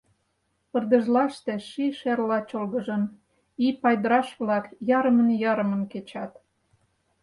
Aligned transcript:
«Пырдыжлаште», 0.71 1.53
ший 1.69 1.91
шерла 1.99 2.39
чолгыжын, 2.49 3.03
ий 3.65 3.73
падыраш-влак 3.81 4.65
ярымын-ярымын 4.97 5.83
кечат. 5.91 6.31